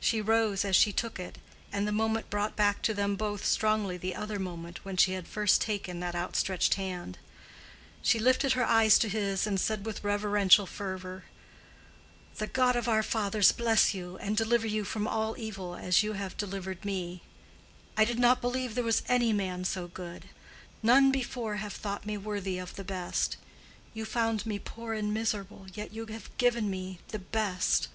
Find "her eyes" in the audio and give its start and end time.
8.54-8.98